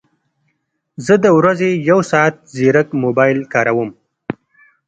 [1.05, 3.89] زه د ورځې یو ساعت ځیرک موبایل کاروم